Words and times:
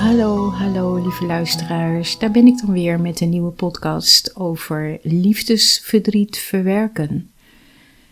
Hallo, 0.00 0.50
hallo 0.50 1.02
lieve 1.02 1.24
luisteraars. 1.24 2.18
Daar 2.18 2.30
ben 2.30 2.46
ik 2.46 2.58
dan 2.58 2.72
weer 2.72 3.00
met 3.00 3.20
een 3.20 3.28
nieuwe 3.28 3.50
podcast 3.50 4.36
over 4.36 4.98
liefdesverdriet 5.02 6.38
verwerken. 6.38 7.30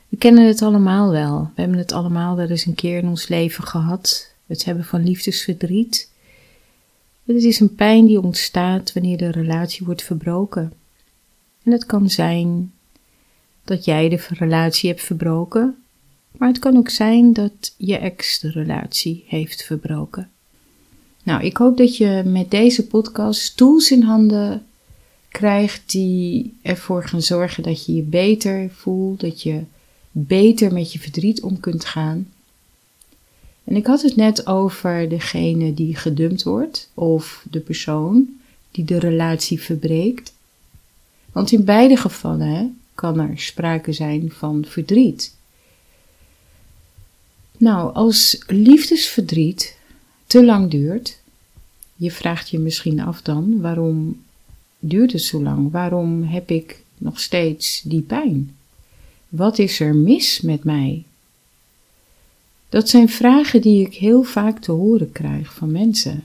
We 0.08 0.16
kennen 0.16 0.46
het 0.46 0.62
allemaal 0.62 1.10
wel. 1.10 1.50
We 1.54 1.60
hebben 1.60 1.78
het 1.78 1.92
allemaal 1.92 2.36
wel 2.36 2.48
eens 2.48 2.66
een 2.66 2.74
keer 2.74 2.98
in 2.98 3.08
ons 3.08 3.28
leven 3.28 3.64
gehad. 3.64 4.32
Het 4.46 4.64
hebben 4.64 4.84
van 4.84 5.04
liefdesverdriet. 5.04 6.10
Het 7.24 7.42
is 7.44 7.60
een 7.60 7.74
pijn 7.74 8.06
die 8.06 8.20
ontstaat 8.20 8.92
wanneer 8.92 9.18
de 9.18 9.30
relatie 9.30 9.86
wordt 9.86 10.02
verbroken. 10.02 10.72
En 11.62 11.72
het 11.72 11.86
kan 11.86 12.10
zijn 12.10 12.72
dat 13.64 13.84
jij 13.84 14.08
de 14.08 14.26
relatie 14.28 14.90
hebt 14.90 15.02
verbroken, 15.02 15.82
maar 16.36 16.48
het 16.48 16.58
kan 16.58 16.76
ook 16.76 16.88
zijn 16.88 17.32
dat 17.32 17.74
je 17.76 17.98
ex 17.98 18.40
de 18.40 18.50
relatie 18.50 19.24
heeft 19.26 19.64
verbroken. 19.64 20.30
Nou, 21.28 21.42
ik 21.42 21.56
hoop 21.56 21.76
dat 21.76 21.96
je 21.96 22.22
met 22.24 22.50
deze 22.50 22.86
podcast 22.86 23.56
tools 23.56 23.90
in 23.90 24.02
handen 24.02 24.66
krijgt 25.28 25.90
die 25.90 26.54
ervoor 26.62 27.04
gaan 27.04 27.22
zorgen 27.22 27.62
dat 27.62 27.86
je 27.86 27.94
je 27.94 28.02
beter 28.02 28.70
voelt, 28.70 29.20
dat 29.20 29.42
je 29.42 29.62
beter 30.10 30.72
met 30.72 30.92
je 30.92 30.98
verdriet 30.98 31.42
om 31.42 31.60
kunt 31.60 31.84
gaan. 31.84 32.28
En 33.64 33.76
ik 33.76 33.86
had 33.86 34.02
het 34.02 34.16
net 34.16 34.46
over 34.46 35.08
degene 35.08 35.74
die 35.74 35.96
gedumpt 35.96 36.42
wordt 36.42 36.90
of 36.94 37.44
de 37.50 37.60
persoon 37.60 38.28
die 38.70 38.84
de 38.84 38.98
relatie 38.98 39.60
verbreekt. 39.60 40.32
Want 41.32 41.52
in 41.52 41.64
beide 41.64 41.96
gevallen 41.96 42.78
kan 42.94 43.20
er 43.20 43.38
sprake 43.38 43.92
zijn 43.92 44.32
van 44.32 44.64
verdriet. 44.68 45.34
Nou, 47.56 47.94
als 47.94 48.44
liefdesverdriet 48.46 49.76
te 50.28 50.44
lang 50.44 50.70
duurt, 50.70 51.18
je 51.96 52.10
vraagt 52.10 52.48
je 52.50 52.58
misschien 52.58 53.00
af 53.00 53.22
dan, 53.22 53.60
waarom 53.60 54.22
duurt 54.78 55.12
het 55.12 55.22
zo 55.22 55.42
lang? 55.42 55.70
Waarom 55.70 56.22
heb 56.22 56.50
ik 56.50 56.82
nog 56.98 57.20
steeds 57.20 57.82
die 57.82 58.00
pijn? 58.00 58.56
Wat 59.28 59.58
is 59.58 59.80
er 59.80 59.94
mis 59.94 60.40
met 60.40 60.64
mij? 60.64 61.04
Dat 62.68 62.88
zijn 62.88 63.08
vragen 63.08 63.60
die 63.60 63.86
ik 63.86 63.94
heel 63.94 64.22
vaak 64.22 64.58
te 64.60 64.72
horen 64.72 65.12
krijg 65.12 65.54
van 65.54 65.72
mensen. 65.72 66.24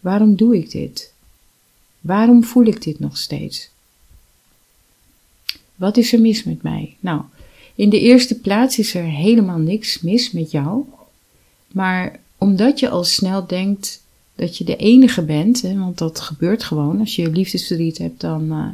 Waarom 0.00 0.36
doe 0.36 0.56
ik 0.56 0.70
dit? 0.70 1.12
Waarom 2.00 2.44
voel 2.44 2.64
ik 2.64 2.82
dit 2.82 2.98
nog 2.98 3.18
steeds? 3.18 3.70
Wat 5.74 5.96
is 5.96 6.12
er 6.12 6.20
mis 6.20 6.44
met 6.44 6.62
mij? 6.62 6.96
Nou, 7.00 7.22
in 7.74 7.90
de 7.90 8.00
eerste 8.00 8.40
plaats 8.40 8.78
is 8.78 8.94
er 8.94 9.04
helemaal 9.04 9.58
niks 9.58 10.00
mis 10.00 10.30
met 10.30 10.50
jou. 10.50 10.84
Maar 11.72 12.20
omdat 12.38 12.80
je 12.80 12.88
al 12.88 13.04
snel 13.04 13.46
denkt 13.46 14.02
dat 14.34 14.56
je 14.56 14.64
de 14.64 14.76
enige 14.76 15.22
bent, 15.22 15.62
hè, 15.62 15.78
want 15.78 15.98
dat 15.98 16.20
gebeurt 16.20 16.64
gewoon. 16.64 17.00
Als 17.00 17.16
je 17.16 17.30
liefdesverdriet 17.30 17.98
hebt, 17.98 18.20
dan, 18.20 18.52
uh, 18.52 18.68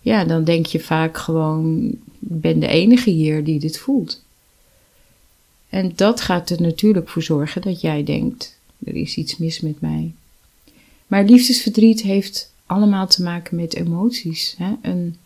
ja, 0.00 0.24
dan 0.24 0.44
denk 0.44 0.66
je 0.66 0.80
vaak 0.80 1.18
gewoon: 1.18 1.88
ik 1.88 2.40
ben 2.40 2.60
de 2.60 2.66
enige 2.66 3.10
hier 3.10 3.44
die 3.44 3.60
dit 3.60 3.78
voelt. 3.78 4.22
En 5.68 5.92
dat 5.94 6.20
gaat 6.20 6.50
er 6.50 6.62
natuurlijk 6.62 7.08
voor 7.08 7.22
zorgen 7.22 7.62
dat 7.62 7.80
jij 7.80 8.04
denkt: 8.04 8.58
er 8.84 8.94
is 8.94 9.16
iets 9.16 9.36
mis 9.36 9.60
met 9.60 9.80
mij. 9.80 10.12
Maar 11.06 11.24
liefdesverdriet 11.24 12.02
heeft 12.02 12.52
allemaal 12.66 13.06
te 13.06 13.22
maken 13.22 13.56
met 13.56 13.74
emoties. 13.74 14.54
Hè? 14.58 14.72
Een 14.82 15.16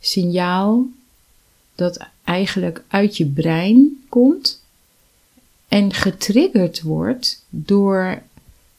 signaal 0.00 0.86
dat 1.74 1.98
eigenlijk 2.24 2.84
uit 2.88 3.16
je 3.16 3.26
brein 3.26 4.04
komt 4.08 4.62
en 5.74 5.92
getriggerd 5.92 6.82
wordt 6.82 7.44
door 7.48 8.22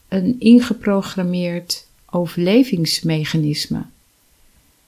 een 0.07 0.39
ingeprogrammeerd 0.39 1.85
overlevingsmechanisme. 2.09 3.83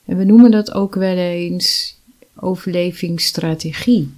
En 0.05 0.17
we 0.17 0.23
noemen 0.23 0.51
dat 0.51 0.71
ook 0.71 0.95
wel 0.95 1.17
eens 1.17 1.95
overlevingsstrategie. 2.35 4.09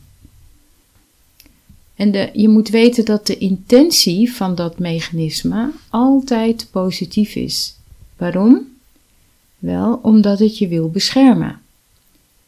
En 1.96 2.12
de, 2.12 2.30
je 2.34 2.50
moet 2.50 2.70
weten 2.70 3.06
dat 3.06 3.28
de 3.28 3.38
intentie 3.38 4.34
van 4.34 4.56
dat 4.56 4.80
mechanisme 4.80 5.72
altijd 5.90 6.68
positief 6.72 7.36
is. 7.36 7.76
Waarom? 8.18 8.68
Wel, 9.58 10.00
omdat 10.02 10.40
het 10.40 10.58
je 10.58 10.68
wil 10.68 10.90
beschermen. 10.90 11.62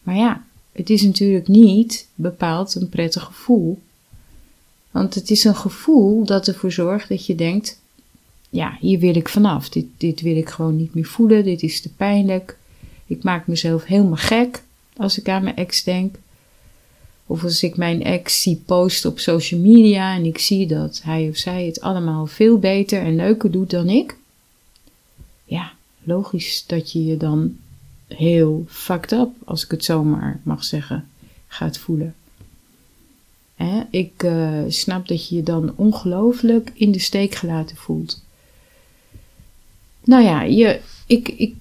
Maar 0.04 0.16
ja, 0.16 0.46
het 0.72 0.90
is 0.90 1.02
natuurlijk 1.02 1.48
niet 1.48 2.08
bepaald 2.16 2.76
een 2.76 2.90
prettig 2.90 3.24
gevoel. 3.24 3.80
Want 4.92 5.16
het 5.16 5.30
is 5.30 5.44
een 5.44 5.56
gevoel 5.56 6.26
dat 6.26 6.48
ervoor 6.48 6.72
zorgt 6.72 7.10
dat 7.10 7.26
je 7.26 7.36
denkt: 7.36 7.80
ja, 8.50 8.78
hier 8.80 9.00
wil 9.00 9.16
ik 9.16 9.30
vanaf. 9.30 9.70
Dit, 9.70 9.86
dit 9.98 10.22
wil 10.22 10.36
ik 10.36 10.50
gewoon 10.50 10.76
niet 10.76 10.94
meer 10.94 11.06
voelen. 11.06 11.44
Dit 11.44 11.64
is 11.64 11.82
te 11.82 11.90
pijnlijk. 11.90 12.58
Ik 13.06 13.24
maak 13.24 13.48
mezelf 13.48 13.86
helemaal 13.86 14.16
gek 14.16 14.64
als 14.98 15.20
ik 15.20 15.30
aan 15.30 15.44
mijn 15.44 15.56
ex 15.56 15.84
denk. 15.84 16.16
Of 17.26 17.44
als 17.44 17.64
ik 17.64 17.78
mijn 17.78 18.04
ex 18.04 18.42
zie 18.42 18.62
posten 18.66 19.10
op 19.10 19.20
social 19.20 19.60
media 19.60 20.16
en 20.16 20.26
ik 20.26 20.38
zie 20.38 20.68
dat 20.68 21.02
hij 21.04 21.30
of 21.30 21.38
zij 21.38 21.66
het 21.66 21.82
allemaal 21.82 22.26
veel 22.26 22.60
beter 22.60 23.02
en 23.02 23.16
leuker 23.16 23.52
doet 23.52 23.70
dan 23.70 23.90
ik. 23.90 24.16
Ja, 25.44 25.72
logisch 26.04 26.64
dat 26.68 26.92
je 26.92 27.06
je 27.06 27.18
dan 27.18 27.58
heel 28.08 28.66
fucked 28.68 29.12
up, 29.12 29.30
als 29.46 29.64
ik 29.64 29.72
het 29.72 29.86
zomaar 29.86 30.40
mag 30.44 30.64
zeggen, 30.64 31.08
gaat 31.48 31.78
voelen. 31.78 32.16
Ik 33.90 34.24
uh, 34.24 34.60
snap 34.68 35.08
dat 35.08 35.28
je 35.28 35.36
je 35.36 35.44
dan 35.44 35.74
ongelooflijk 35.76 36.72
in 36.74 36.92
de 36.92 37.00
steek 37.00 37.36
gelaten 37.36 37.76
voelt. 37.76 38.22
Nou 40.04 40.24
ja, 40.24 40.42
je, 40.42 40.80
ik, 41.06 41.28
ik, 41.30 41.56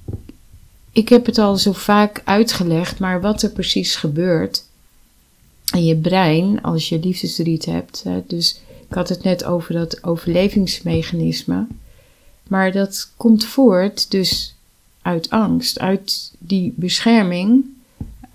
ik 0.92 1.08
heb 1.08 1.26
het 1.26 1.38
al 1.38 1.56
zo 1.56 1.72
vaak 1.72 2.22
uitgelegd, 2.24 2.98
maar 2.98 3.20
wat 3.20 3.42
er 3.42 3.50
precies 3.50 3.96
gebeurt 3.96 4.64
in 5.72 5.84
je 5.84 5.96
brein 5.96 6.62
als 6.62 6.88
je 6.88 7.00
liefdesverdriet 7.00 7.64
hebt. 7.64 8.04
Dus 8.26 8.60
ik 8.88 8.94
had 8.94 9.08
het 9.08 9.22
net 9.22 9.44
over 9.44 9.74
dat 9.74 10.04
overlevingsmechanisme. 10.04 11.66
Maar 12.48 12.72
dat 12.72 13.12
komt 13.16 13.44
voort 13.44 14.10
dus 14.10 14.54
uit 15.02 15.30
angst, 15.30 15.78
uit 15.78 16.32
die 16.38 16.72
bescherming, 16.76 17.64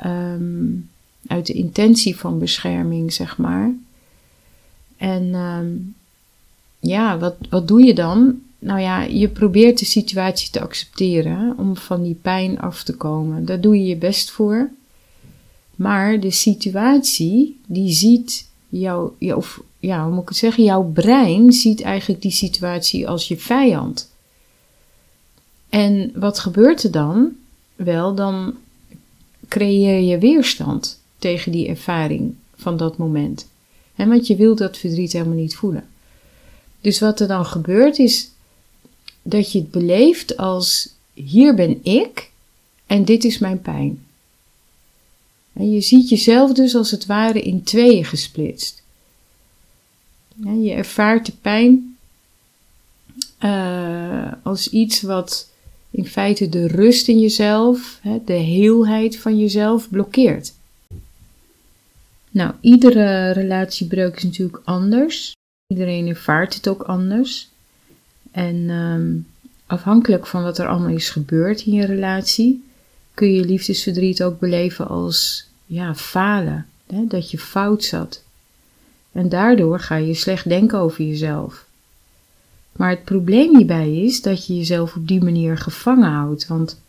um, 0.05 0.89
uit 1.27 1.45
de 1.45 1.53
intentie 1.53 2.17
van 2.17 2.39
bescherming, 2.39 3.13
zeg 3.13 3.37
maar. 3.37 3.73
En 4.97 5.33
um, 5.33 5.95
ja, 6.79 7.17
wat, 7.17 7.35
wat 7.49 7.67
doe 7.67 7.83
je 7.83 7.93
dan? 7.93 8.39
nou 8.65 8.79
ja, 8.79 9.01
je 9.01 9.27
probeert 9.27 9.79
de 9.79 9.85
situatie 9.85 10.49
te 10.49 10.61
accepteren 10.61 11.57
om 11.57 11.77
van 11.77 12.03
die 12.03 12.17
pijn 12.21 12.59
af 12.59 12.83
te 12.83 12.95
komen. 12.95 13.45
Daar 13.45 13.61
doe 13.61 13.77
je 13.77 13.85
je 13.85 13.95
best 13.95 14.31
voor. 14.31 14.69
Maar 15.75 16.19
de 16.19 16.31
situatie, 16.31 17.59
die 17.65 17.93
ziet 17.93 18.49
jouw, 18.69 19.15
of 19.19 19.61
ja, 19.79 20.03
hoe 20.03 20.13
moet 20.13 20.21
ik 20.21 20.29
het 20.29 20.37
zeggen, 20.37 20.63
jouw 20.63 20.83
brein 20.83 21.51
ziet 21.51 21.81
eigenlijk 21.81 22.21
die 22.21 22.31
situatie 22.31 23.07
als 23.07 23.27
je 23.27 23.37
vijand. 23.37 24.11
En 25.69 26.11
wat 26.15 26.39
gebeurt 26.39 26.83
er 26.83 26.91
dan? 26.91 27.31
Wel, 27.75 28.15
dan 28.15 28.53
creëer 29.47 29.99
je 29.99 30.17
weerstand 30.17 30.99
tegen 31.25 31.51
die 31.51 31.67
ervaring 31.67 32.33
van 32.55 32.77
dat 32.77 32.97
moment. 32.97 33.47
En 33.95 34.09
want 34.09 34.27
je 34.27 34.35
wilt 34.35 34.57
dat 34.57 34.77
verdriet 34.77 35.11
helemaal 35.11 35.35
niet 35.35 35.55
voelen. 35.55 35.87
Dus 36.81 36.99
wat 36.99 37.19
er 37.19 37.27
dan 37.27 37.45
gebeurt 37.45 37.99
is, 37.99 38.29
dat 39.21 39.51
je 39.51 39.59
het 39.59 39.71
beleeft 39.71 40.37
als 40.37 40.89
hier 41.13 41.55
ben 41.55 41.79
ik 41.83 42.31
en 42.85 43.05
dit 43.05 43.23
is 43.23 43.37
mijn 43.37 43.61
pijn. 43.61 44.05
En 45.53 45.71
je 45.71 45.81
ziet 45.81 46.09
jezelf 46.09 46.53
dus 46.53 46.75
als 46.75 46.91
het 46.91 47.05
ware 47.05 47.41
in 47.41 47.63
tweeën 47.63 48.05
gesplitst. 48.05 48.83
je 50.61 50.71
ervaart 50.71 51.25
de 51.25 51.33
pijn 51.41 51.97
uh, 53.39 54.31
als 54.43 54.69
iets 54.69 55.01
wat 55.01 55.49
in 55.91 56.05
feite 56.05 56.49
de 56.49 56.67
rust 56.67 57.07
in 57.07 57.19
jezelf, 57.19 57.99
de 58.25 58.33
heelheid 58.33 59.17
van 59.17 59.39
jezelf 59.39 59.89
blokkeert. 59.89 60.53
Nou, 62.35 62.53
iedere 62.61 63.31
relatiebreuk 63.31 64.15
is 64.15 64.23
natuurlijk 64.23 64.61
anders. 64.63 65.33
Iedereen 65.67 66.07
ervaart 66.07 66.53
het 66.53 66.67
ook 66.67 66.81
anders. 66.81 67.49
En 68.31 68.69
um, 68.69 69.27
afhankelijk 69.65 70.27
van 70.27 70.43
wat 70.43 70.57
er 70.57 70.67
allemaal 70.67 70.95
is 70.95 71.09
gebeurd 71.09 71.61
in 71.65 71.73
je 71.73 71.85
relatie, 71.85 72.63
kun 73.13 73.33
je 73.33 73.45
liefdesverdriet 73.45 74.23
ook 74.23 74.39
beleven 74.39 74.87
als 74.87 75.47
ja, 75.65 75.95
falen. 75.95 76.65
Hè? 76.87 77.07
Dat 77.07 77.31
je 77.31 77.37
fout 77.37 77.83
zat. 77.83 78.23
En 79.11 79.29
daardoor 79.29 79.79
ga 79.79 79.95
je 79.95 80.13
slecht 80.13 80.49
denken 80.49 80.79
over 80.79 81.03
jezelf. 81.03 81.65
Maar 82.71 82.89
het 82.89 83.03
probleem 83.03 83.57
hierbij 83.57 83.95
is 83.95 84.21
dat 84.21 84.47
je 84.47 84.55
jezelf 84.55 84.95
op 84.95 85.07
die 85.07 85.23
manier 85.23 85.57
gevangen 85.57 86.11
houdt. 86.11 86.47
Want 86.47 86.81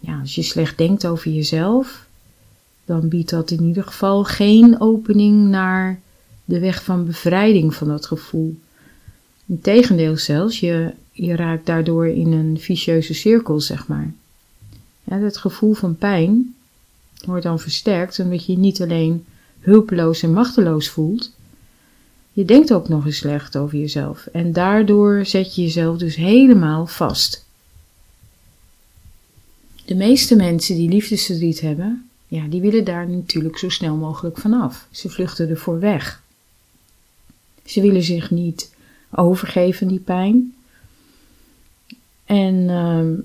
ja, 0.00 0.20
als 0.20 0.34
je 0.34 0.42
slecht 0.42 0.78
denkt 0.78 1.06
over 1.06 1.30
jezelf, 1.30 2.06
dan 2.84 3.08
biedt 3.08 3.30
dat 3.30 3.50
in 3.50 3.62
ieder 3.62 3.84
geval 3.84 4.24
geen 4.24 4.80
opening 4.80 5.48
naar 5.48 6.00
de 6.44 6.58
weg 6.58 6.84
van 6.84 7.06
bevrijding 7.06 7.74
van 7.74 7.88
dat 7.88 8.06
gevoel. 8.06 8.56
Integendeel 9.46 10.16
zelfs, 10.16 10.60
je, 10.60 10.92
je 11.12 11.36
raakt 11.36 11.66
daardoor 11.66 12.06
in 12.06 12.32
een 12.32 12.58
vicieuze 12.60 13.14
cirkel, 13.14 13.60
zeg 13.60 13.86
maar. 13.86 14.12
Ja, 15.04 15.18
het 15.18 15.36
gevoel 15.36 15.74
van 15.74 15.96
pijn 15.96 16.54
wordt 17.24 17.42
dan 17.42 17.60
versterkt 17.60 18.18
omdat 18.18 18.46
je 18.46 18.52
je 18.52 18.58
niet 18.58 18.82
alleen 18.82 19.24
hulpeloos 19.60 20.22
en 20.22 20.32
machteloos 20.32 20.88
voelt, 20.88 21.32
je 22.32 22.44
denkt 22.44 22.72
ook 22.72 22.88
nog 22.88 23.06
eens 23.06 23.16
slecht 23.16 23.56
over 23.56 23.78
jezelf 23.78 24.26
en 24.26 24.52
daardoor 24.52 25.26
zet 25.26 25.54
je 25.54 25.62
jezelf 25.62 25.98
dus 25.98 26.16
helemaal 26.16 26.86
vast. 26.86 27.44
De 29.84 29.94
meeste 29.94 30.36
mensen 30.36 30.76
die 30.76 30.88
liefdesverdriet 30.88 31.60
hebben, 31.60 32.08
ja, 32.34 32.46
die 32.48 32.60
willen 32.60 32.84
daar 32.84 33.08
natuurlijk 33.08 33.58
zo 33.58 33.68
snel 33.68 33.96
mogelijk 33.96 34.38
vanaf. 34.38 34.86
Ze 34.90 35.08
vluchten 35.08 35.48
ervoor 35.48 35.80
weg. 35.80 36.22
Ze 37.64 37.80
willen 37.80 38.02
zich 38.02 38.30
niet 38.30 38.74
overgeven, 39.10 39.88
die 39.88 39.98
pijn. 39.98 40.54
En 42.24 42.54
uh, 42.54 43.18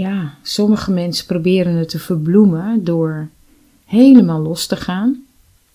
ja, 0.00 0.34
sommige 0.42 0.90
mensen 0.90 1.26
proberen 1.26 1.74
het 1.74 1.88
te 1.88 1.98
verbloemen 1.98 2.84
door 2.84 3.28
helemaal 3.84 4.40
los 4.40 4.66
te 4.66 4.76
gaan. 4.76 5.24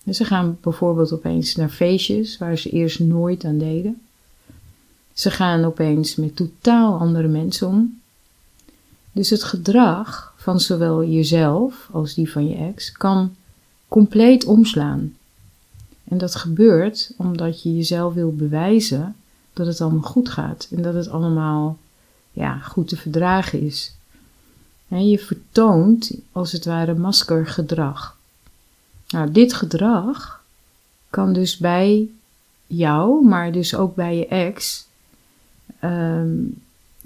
Dus 0.03 0.17
ze 0.17 0.25
gaan 0.25 0.57
bijvoorbeeld 0.61 1.13
opeens 1.13 1.55
naar 1.55 1.69
feestjes 1.69 2.37
waar 2.37 2.57
ze 2.57 2.69
eerst 2.69 2.99
nooit 2.99 3.43
aan 3.43 3.57
deden. 3.57 4.01
Ze 5.13 5.31
gaan 5.31 5.65
opeens 5.65 6.15
met 6.15 6.35
totaal 6.35 6.99
andere 6.99 7.27
mensen 7.27 7.67
om. 7.67 7.99
Dus 9.11 9.29
het 9.29 9.43
gedrag 9.43 10.34
van 10.45 10.59
zowel 10.59 11.05
jezelf 11.05 11.89
als 11.91 12.13
die 12.13 12.31
van 12.31 12.47
je 12.47 12.55
ex 12.55 12.91
kan 12.91 13.35
compleet 13.87 14.45
omslaan. 14.45 15.13
En 16.03 16.17
dat 16.17 16.35
gebeurt 16.35 17.11
omdat 17.17 17.61
je 17.61 17.75
jezelf 17.75 18.13
wil 18.13 18.35
bewijzen 18.35 19.15
dat 19.53 19.67
het 19.67 19.81
allemaal 19.81 20.01
goed 20.01 20.29
gaat 20.29 20.67
en 20.71 20.81
dat 20.81 20.93
het 20.93 21.09
allemaal 21.09 21.77
ja, 22.31 22.57
goed 22.57 22.87
te 22.87 22.97
verdragen 22.97 23.61
is. 23.61 23.95
En 24.87 25.09
je 25.09 25.19
vertoont 25.19 26.11
als 26.31 26.51
het 26.51 26.65
ware 26.65 26.93
maskergedrag. 26.93 28.17
Nou, 29.07 29.31
dit 29.31 29.53
gedrag 29.53 30.43
kan 31.09 31.33
dus 31.33 31.57
bij 31.57 32.09
jou, 32.67 33.25
maar 33.25 33.51
dus 33.51 33.75
ook 33.75 33.95
bij 33.95 34.17
je 34.17 34.27
ex, 34.27 34.85
ehm, 35.79 36.35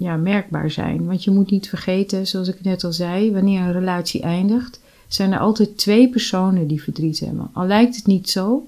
ja, 0.00 0.16
merkbaar 0.16 0.70
zijn. 0.70 1.06
Want 1.06 1.24
je 1.24 1.30
moet 1.30 1.50
niet 1.50 1.68
vergeten, 1.68 2.26
zoals 2.26 2.48
ik 2.48 2.62
net 2.62 2.84
al 2.84 2.92
zei, 2.92 3.32
wanneer 3.32 3.60
een 3.60 3.72
relatie 3.72 4.22
eindigt, 4.22 4.80
zijn 5.08 5.32
er 5.32 5.38
altijd 5.38 5.76
twee 5.76 6.08
personen 6.08 6.66
die 6.66 6.82
verdriet 6.82 7.20
hebben. 7.20 7.50
Al 7.52 7.66
lijkt 7.66 7.96
het 7.96 8.06
niet 8.06 8.30
zo, 8.30 8.66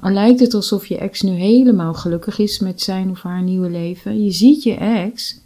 al 0.00 0.10
lijkt 0.10 0.40
het 0.40 0.54
alsof 0.54 0.86
je 0.86 0.98
ex 0.98 1.22
nu 1.22 1.30
helemaal 1.30 1.94
gelukkig 1.94 2.38
is 2.38 2.58
met 2.58 2.80
zijn 2.80 3.10
of 3.10 3.22
haar 3.22 3.42
nieuwe 3.42 3.70
leven, 3.70 4.24
je 4.24 4.30
ziet 4.30 4.62
je 4.62 4.74
ex 4.74 5.40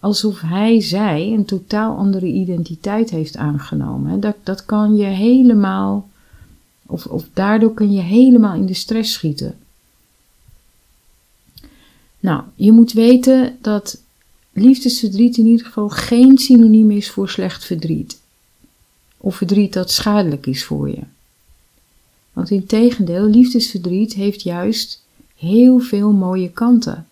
alsof 0.00 0.40
hij, 0.40 0.80
zij 0.80 1.32
een 1.32 1.44
totaal 1.44 1.96
andere 1.96 2.26
identiteit 2.26 3.10
heeft 3.10 3.36
aangenomen. 3.36 4.20
Dat, 4.20 4.36
dat 4.42 4.64
kan 4.64 4.96
je 4.96 5.04
helemaal, 5.04 6.08
of, 6.86 7.06
of 7.06 7.24
daardoor 7.32 7.74
kun 7.74 7.92
je 7.92 8.00
helemaal 8.00 8.54
in 8.54 8.66
de 8.66 8.74
stress 8.74 9.12
schieten. 9.12 9.54
Nou, 12.28 12.42
je 12.54 12.72
moet 12.72 12.92
weten 12.92 13.58
dat 13.60 14.00
liefdesverdriet 14.52 15.36
in 15.36 15.46
ieder 15.46 15.66
geval 15.66 15.88
geen 15.88 16.38
synoniem 16.38 16.90
is 16.90 17.10
voor 17.10 17.28
slecht 17.28 17.64
verdriet. 17.64 18.20
Of 19.16 19.36
verdriet 19.36 19.72
dat 19.72 19.90
schadelijk 19.90 20.46
is 20.46 20.64
voor 20.64 20.88
je. 20.88 21.00
Want 22.32 22.50
in 22.50 22.66
tegendeel, 22.66 23.24
liefdesverdriet 23.24 24.14
heeft 24.14 24.42
juist 24.42 25.02
heel 25.36 25.78
veel 25.78 26.12
mooie 26.12 26.50
kanten. 26.50 27.06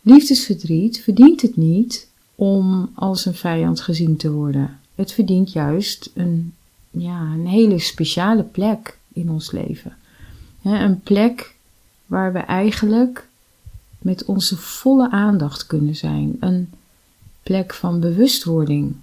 Liefdesverdriet 0.00 1.00
verdient 1.00 1.42
het 1.42 1.56
niet 1.56 2.08
om 2.34 2.90
als 2.94 3.24
een 3.24 3.34
vijand 3.34 3.80
gezien 3.80 4.16
te 4.16 4.30
worden. 4.30 4.78
Het 4.94 5.12
verdient 5.12 5.52
juist 5.52 6.10
een, 6.14 6.52
ja, 6.90 7.20
een 7.20 7.46
hele 7.46 7.78
speciale 7.78 8.42
plek 8.42 8.98
in 9.12 9.30
ons 9.30 9.50
leven. 9.50 9.96
een 10.62 11.00
plek 11.00 11.54
waar 12.06 12.32
we 12.32 12.38
eigenlijk 12.38 13.32
met 14.04 14.24
onze 14.24 14.56
volle 14.56 15.10
aandacht 15.10 15.66
kunnen 15.66 15.96
zijn. 15.96 16.36
Een 16.40 16.70
plek 17.42 17.74
van 17.74 18.00
bewustwording. 18.00 18.94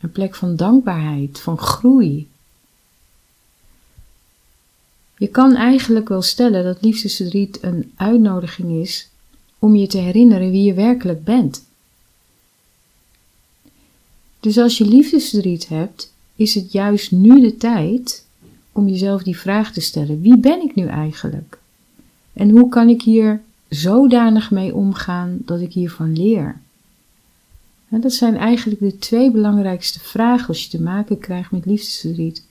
Een 0.00 0.12
plek 0.12 0.34
van 0.34 0.56
dankbaarheid, 0.56 1.40
van 1.40 1.58
groei. 1.58 2.28
Je 5.16 5.28
kan 5.28 5.54
eigenlijk 5.54 6.08
wel 6.08 6.22
stellen 6.22 6.64
dat 6.64 6.82
liefdesverdriet 6.82 7.62
een 7.62 7.92
uitnodiging 7.96 8.82
is 8.82 9.08
om 9.58 9.76
je 9.76 9.86
te 9.86 9.98
herinneren 9.98 10.50
wie 10.50 10.62
je 10.62 10.74
werkelijk 10.74 11.24
bent. 11.24 11.64
Dus 14.40 14.58
als 14.58 14.78
je 14.78 14.86
liefdesverdriet 14.86 15.68
hebt, 15.68 16.12
is 16.36 16.54
het 16.54 16.72
juist 16.72 17.10
nu 17.10 17.40
de 17.40 17.56
tijd 17.56 18.24
om 18.72 18.88
jezelf 18.88 19.22
die 19.22 19.38
vraag 19.38 19.72
te 19.72 19.80
stellen: 19.80 20.20
wie 20.20 20.38
ben 20.38 20.62
ik 20.62 20.74
nu 20.74 20.86
eigenlijk? 20.86 21.58
En 22.32 22.50
hoe 22.50 22.68
kan 22.68 22.88
ik 22.88 23.02
hier 23.02 23.42
zodanig 23.74 24.50
mee 24.50 24.74
omgaan 24.74 25.38
dat 25.44 25.60
ik 25.60 25.72
hiervan 25.72 26.12
leer? 26.12 26.60
Dat 27.88 28.12
zijn 28.12 28.36
eigenlijk 28.36 28.80
de 28.80 28.98
twee 28.98 29.30
belangrijkste 29.30 30.00
vragen 30.00 30.48
als 30.48 30.62
je 30.64 30.70
te 30.70 30.82
maken 30.82 31.18
krijgt 31.18 31.50
met 31.50 31.66
liefdesverdriet. 31.66 32.46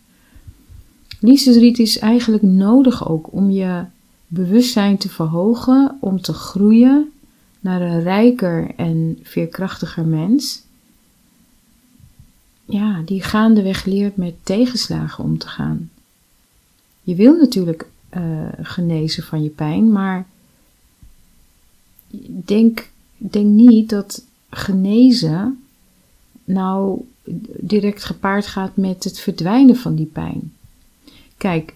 Liefdesverdriet 1.19 1.79
is 1.79 1.99
eigenlijk 1.99 2.43
nodig 2.43 3.09
ook 3.09 3.33
om 3.33 3.49
je 3.49 3.83
bewustzijn 4.27 4.97
te 4.97 5.09
verhogen 5.09 5.97
om 5.99 6.21
te 6.21 6.33
groeien 6.33 7.11
naar 7.59 7.81
een 7.81 8.03
rijker 8.03 8.71
en 8.75 9.19
veerkrachtiger 9.23 10.05
mens. 10.05 10.63
Ja, 12.65 13.01
die 13.05 13.23
gaandeweg 13.23 13.85
leert 13.85 14.15
met 14.15 14.33
tegenslagen 14.43 15.23
om 15.23 15.37
te 15.37 15.47
gaan. 15.47 15.89
Je 17.03 17.15
wil 17.15 17.37
natuurlijk 17.37 17.85
uh, 18.17 18.21
genezen 18.61 19.23
van 19.23 19.43
je 19.43 19.49
pijn, 19.49 19.91
maar 19.91 20.25
denk, 22.45 22.89
denk 23.17 23.45
niet 23.45 23.89
dat 23.89 24.23
genezen 24.49 25.63
nou 26.43 27.05
direct 27.59 28.03
gepaard 28.03 28.47
gaat 28.47 28.77
met 28.77 29.03
het 29.03 29.19
verdwijnen 29.19 29.75
van 29.75 29.95
die 29.95 30.05
pijn. 30.05 30.53
Kijk, 31.37 31.75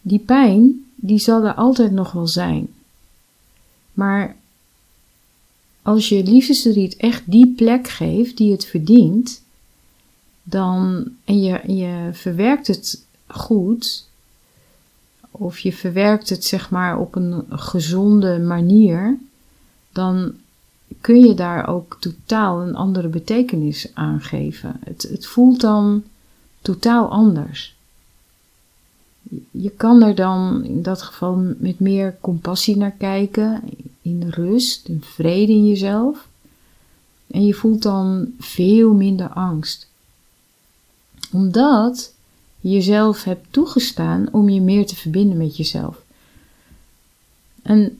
die 0.00 0.18
pijn 0.18 0.84
die 0.94 1.18
zal 1.18 1.44
er 1.44 1.54
altijd 1.54 1.92
nog 1.92 2.12
wel 2.12 2.26
zijn. 2.26 2.68
Maar 3.92 4.36
als 5.82 6.08
je 6.08 6.24
liefdesverdriet 6.24 6.96
echt 6.96 7.22
die 7.26 7.54
plek 7.56 7.88
geeft 7.88 8.36
die 8.36 8.52
het 8.52 8.64
verdient, 8.64 9.42
dan, 10.42 11.08
en 11.24 11.42
je, 11.42 11.60
je 11.72 12.10
verwerkt 12.12 12.66
het 12.66 13.04
goed, 13.26 14.08
of 15.30 15.58
je 15.58 15.72
verwerkt 15.72 16.28
het 16.28 16.44
zeg 16.44 16.70
maar 16.70 16.98
op 16.98 17.14
een 17.14 17.44
gezonde 17.48 18.38
manier, 18.38 19.18
dan 19.94 20.34
kun 21.00 21.20
je 21.20 21.34
daar 21.34 21.68
ook 21.68 21.96
totaal 22.00 22.62
een 22.62 22.74
andere 22.74 23.08
betekenis 23.08 23.90
aan 23.94 24.20
geven. 24.20 24.76
Het, 24.84 25.02
het 25.02 25.26
voelt 25.26 25.60
dan 25.60 26.02
totaal 26.62 27.08
anders 27.08 27.74
je 29.50 29.70
kan 29.70 30.02
er 30.02 30.14
dan 30.14 30.64
in 30.64 30.82
dat 30.82 31.02
geval 31.02 31.34
met 31.58 31.80
meer 31.80 32.16
compassie 32.20 32.76
naar 32.76 32.90
kijken, 32.90 33.62
in 34.02 34.28
rust 34.28 34.88
en 34.88 35.02
vrede 35.02 35.52
in 35.52 35.66
jezelf. 35.66 36.28
En 37.26 37.46
je 37.46 37.54
voelt 37.54 37.82
dan 37.82 38.34
veel 38.38 38.92
minder 38.92 39.28
angst. 39.28 39.88
Omdat 41.32 42.12
je 42.60 42.70
jezelf 42.70 43.24
hebt 43.24 43.46
toegestaan 43.50 44.28
om 44.32 44.48
je 44.48 44.60
meer 44.60 44.86
te 44.86 44.96
verbinden 44.96 45.36
met 45.36 45.56
jezelf. 45.56 46.02
Een 47.62 47.98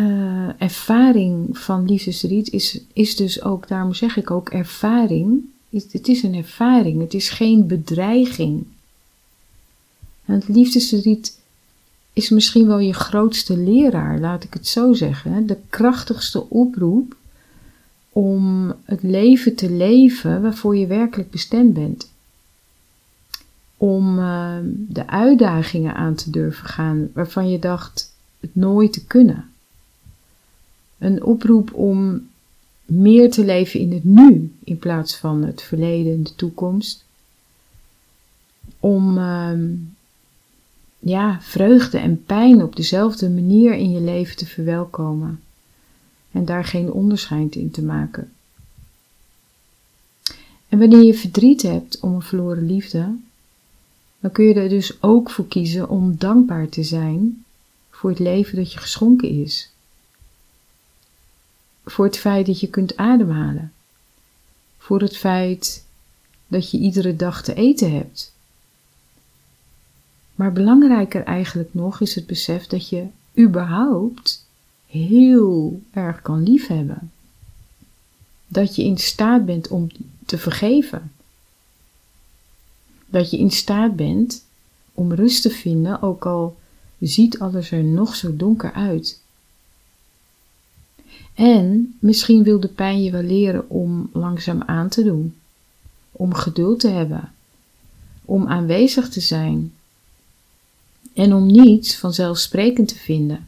uh, 0.00 0.48
ervaring 0.58 1.58
van 1.58 1.84
liefdesriet 1.84 2.50
is, 2.50 2.80
is 2.92 3.16
dus 3.16 3.42
ook, 3.42 3.68
daarom 3.68 3.94
zeg 3.94 4.16
ik 4.16 4.30
ook 4.30 4.48
ervaring. 4.48 5.44
Het 5.70 6.08
is 6.08 6.22
een 6.22 6.34
ervaring, 6.34 7.00
het 7.00 7.14
is 7.14 7.28
geen 7.28 7.66
bedreiging. 7.66 8.64
Het 10.24 10.48
liefdesverdriet 10.48 11.38
is 12.12 12.30
misschien 12.30 12.66
wel 12.66 12.78
je 12.78 12.92
grootste 12.92 13.56
leraar, 13.56 14.18
laat 14.18 14.44
ik 14.44 14.52
het 14.52 14.68
zo 14.68 14.92
zeggen. 14.92 15.46
De 15.46 15.58
krachtigste 15.68 16.50
oproep 16.50 17.16
om 18.12 18.72
het 18.84 19.02
leven 19.02 19.54
te 19.54 19.70
leven 19.70 20.42
waarvoor 20.42 20.76
je 20.76 20.86
werkelijk 20.86 21.30
bestemd 21.30 21.74
bent. 21.74 22.10
Om 23.76 24.18
uh, 24.18 24.56
de 24.88 25.06
uitdagingen 25.06 25.94
aan 25.94 26.14
te 26.14 26.30
durven 26.30 26.68
gaan 26.68 27.08
waarvan 27.12 27.50
je 27.50 27.58
dacht 27.58 28.12
het 28.40 28.54
nooit 28.54 28.92
te 28.92 29.04
kunnen. 29.04 29.48
Een 31.04 31.24
oproep 31.24 31.74
om 31.74 32.28
meer 32.84 33.30
te 33.30 33.44
leven 33.44 33.80
in 33.80 33.92
het 33.92 34.04
nu 34.04 34.52
in 34.64 34.78
plaats 34.78 35.16
van 35.16 35.42
het 35.42 35.62
verleden 35.62 36.12
en 36.12 36.22
de 36.22 36.34
toekomst. 36.34 37.04
Om 38.80 39.18
uh, 39.18 39.50
ja, 40.98 41.40
vreugde 41.40 41.98
en 41.98 42.24
pijn 42.24 42.62
op 42.62 42.76
dezelfde 42.76 43.30
manier 43.30 43.74
in 43.74 43.90
je 43.90 44.00
leven 44.00 44.36
te 44.36 44.46
verwelkomen 44.46 45.40
en 46.30 46.44
daar 46.44 46.64
geen 46.64 46.92
onderscheid 46.92 47.54
in 47.54 47.70
te 47.70 47.82
maken. 47.82 48.32
En 50.68 50.78
wanneer 50.78 51.02
je 51.02 51.14
verdriet 51.14 51.62
hebt 51.62 52.00
om 52.00 52.14
een 52.14 52.22
verloren 52.22 52.66
liefde, 52.66 53.14
dan 54.20 54.32
kun 54.32 54.44
je 54.44 54.54
er 54.54 54.68
dus 54.68 55.02
ook 55.02 55.30
voor 55.30 55.48
kiezen 55.48 55.88
om 55.88 56.16
dankbaar 56.18 56.68
te 56.68 56.82
zijn 56.82 57.44
voor 57.90 58.10
het 58.10 58.18
leven 58.18 58.56
dat 58.56 58.72
je 58.72 58.78
geschonken 58.78 59.28
is. 59.28 59.73
Voor 61.84 62.04
het 62.04 62.18
feit 62.18 62.46
dat 62.46 62.60
je 62.60 62.68
kunt 62.68 62.96
ademhalen. 62.96 63.72
Voor 64.78 65.00
het 65.00 65.16
feit 65.16 65.84
dat 66.46 66.70
je 66.70 66.78
iedere 66.78 67.16
dag 67.16 67.42
te 67.42 67.54
eten 67.54 67.92
hebt. 67.92 68.32
Maar 70.34 70.52
belangrijker 70.52 71.24
eigenlijk 71.24 71.74
nog 71.74 72.00
is 72.00 72.14
het 72.14 72.26
besef 72.26 72.66
dat 72.66 72.88
je 72.88 73.06
überhaupt 73.38 74.46
heel 74.86 75.80
erg 75.90 76.22
kan 76.22 76.42
liefhebben. 76.42 77.12
Dat 78.46 78.76
je 78.76 78.84
in 78.84 78.98
staat 78.98 79.44
bent 79.46 79.68
om 79.68 79.88
te 80.26 80.38
vergeven. 80.38 81.12
Dat 83.06 83.30
je 83.30 83.38
in 83.38 83.50
staat 83.50 83.96
bent 83.96 84.44
om 84.94 85.12
rust 85.12 85.42
te 85.42 85.50
vinden, 85.50 86.02
ook 86.02 86.26
al 86.26 86.56
ziet 86.98 87.38
alles 87.38 87.70
er 87.70 87.84
nog 87.84 88.14
zo 88.14 88.36
donker 88.36 88.72
uit. 88.72 89.20
En 91.34 91.96
misschien 91.98 92.42
wil 92.42 92.60
de 92.60 92.68
pijn 92.68 93.02
je 93.02 93.10
wel 93.10 93.22
leren 93.22 93.70
om 93.70 94.10
langzaam 94.12 94.62
aan 94.62 94.88
te 94.88 95.02
doen, 95.02 95.34
om 96.12 96.34
geduld 96.34 96.80
te 96.80 96.88
hebben, 96.88 97.32
om 98.24 98.46
aanwezig 98.46 99.08
te 99.08 99.20
zijn 99.20 99.72
en 101.12 101.34
om 101.34 101.46
niets 101.46 101.96
vanzelfsprekend 101.96 102.88
te 102.88 102.96
vinden. 102.96 103.46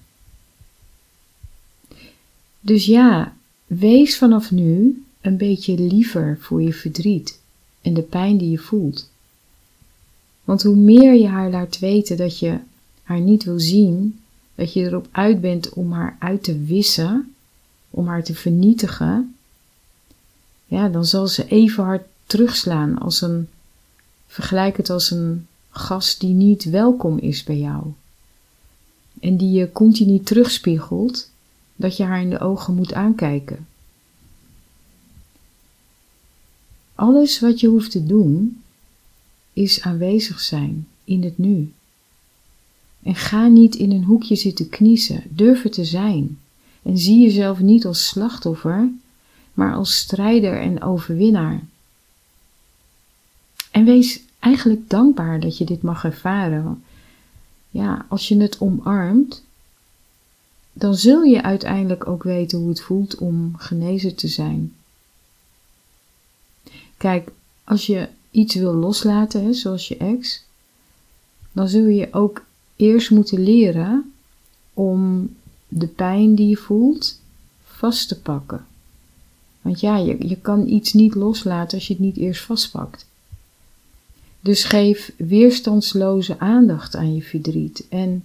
Dus 2.61 2.87
ja, 2.87 3.37
wees 3.67 4.19
vanaf 4.19 4.51
nu 4.51 5.05
een 5.21 5.37
beetje 5.37 5.79
liever 5.79 6.39
voor 6.41 6.63
je 6.63 6.73
verdriet 6.73 7.41
en 7.83 7.95
de 7.95 8.03
pijn 8.03 8.37
die 8.37 8.51
je 8.51 8.59
voelt. 8.59 9.11
Want 10.45 10.63
hoe 10.63 10.77
meer 10.77 11.15
je 11.15 11.27
haar 11.27 11.51
laat 11.51 11.79
weten 11.79 12.17
dat 12.17 12.39
je 12.39 12.59
haar 13.03 13.21
niet 13.21 13.45
wil 13.45 13.61
zien, 13.61 14.21
dat 14.55 14.73
je 14.73 14.81
erop 14.81 15.09
uit 15.11 15.41
bent 15.41 15.69
om 15.69 15.93
haar 15.93 16.17
uit 16.19 16.43
te 16.43 16.63
wissen, 16.63 17.35
om 17.97 18.07
haar 18.07 18.25
te 18.25 18.35
vernietigen, 18.35 19.35
ja, 20.67 20.89
dan 20.89 21.05
zal 21.05 21.27
ze 21.27 21.49
even 21.49 21.85
hard 21.85 22.07
terugslaan 22.27 22.99
als 22.99 23.21
een, 23.21 23.49
vergelijk 24.27 24.77
het 24.77 24.91
als 24.91 25.11
een 25.11 25.47
gast 25.71 26.21
die 26.21 26.35
niet 26.35 26.65
welkom 26.65 27.19
is 27.19 27.45
bij 27.45 27.59
jou. 27.59 27.85
En 29.21 29.37
die 29.37 29.51
je 29.51 29.73
continu 29.73 30.21
terugspiegelt 30.21 31.31
dat 31.77 31.97
je 31.97 32.05
haar 32.05 32.21
in 32.21 32.31
de 32.31 32.39
ogen 32.39 32.75
moet 32.75 32.93
aankijken. 32.93 33.67
Alles 36.95 37.41
wat 37.41 37.61
je 37.61 37.69
hoeft 37.69 37.91
te 37.91 38.07
doen 38.07 38.63
is 39.53 39.81
aanwezig 39.81 40.41
zijn 40.41 40.89
in 41.05 41.23
het 41.23 41.39
nu. 41.39 41.73
En 43.03 43.15
ga 43.15 43.47
niet 43.47 43.75
in 43.75 43.91
een 43.91 44.05
hoekje 44.05 44.37
zitten 44.37 44.69
kniezen, 44.69 45.23
durf 45.29 45.65
er 45.65 45.71
te 45.71 45.85
zijn. 45.85 46.39
En 46.87 46.99
zie 46.99 47.21
jezelf 47.21 47.61
niet 47.61 47.87
als 47.87 48.07
slachtoffer, 48.07 48.89
maar 49.55 49.75
als 49.75 49.97
strijder 49.97 50.61
en 50.61 50.83
overwinnaar. 50.83 51.61
En 53.71 53.85
wees 53.85 54.21
eigenlijk 54.39 54.91
dankbaar 54.91 55.41
dat 55.41 55.59
je 55.59 55.65
dit 55.65 55.83
mag 55.83 56.05
ervaren. 56.05 56.83
Ja, 57.71 58.07
als 58.09 58.29
je 58.29 58.41
het 58.41 58.61
omarmt, 58.61 59.43
dan 60.73 60.95
zul 60.95 61.23
je 61.23 61.43
uiteindelijk 61.43 62.07
ook 62.07 62.23
weten 62.23 62.59
hoe 62.59 62.69
het 62.69 62.81
voelt 62.81 63.15
om 63.15 63.53
genezen 63.57 64.15
te 64.15 64.29
zijn. 64.29 64.75
Kijk, 66.97 67.31
als 67.65 67.87
je 67.87 68.09
iets 68.31 68.55
wil 68.55 68.75
loslaten, 68.75 69.45
hè, 69.45 69.53
zoals 69.53 69.89
je 69.89 69.97
ex, 69.97 70.45
dan 71.53 71.69
zul 71.69 71.87
je 71.87 72.13
ook 72.13 72.45
eerst 72.77 73.11
moeten 73.11 73.43
leren 73.43 74.13
om 74.75 75.31
de 75.69 75.87
pijn 75.87 76.35
die 76.35 76.49
je 76.49 76.57
voelt 76.57 77.21
vast 77.65 78.09
te 78.09 78.21
pakken. 78.21 78.67
Want 79.63 79.81
ja, 79.81 79.97
je, 79.97 80.29
je 80.29 80.37
kan 80.37 80.69
iets 80.69 80.93
niet 80.93 81.15
loslaten 81.15 81.79
als 81.79 81.87
je 81.87 81.93
het 81.93 82.03
niet 82.03 82.17
eerst 82.17 82.43
vastpakt. 82.43 83.07
Dus 84.41 84.65
geef 84.65 85.13
weerstandsloze 85.17 86.39
aandacht 86.39 86.97
aan 86.97 87.15
je 87.15 87.23
verdriet 87.23 87.87
en 87.89 88.25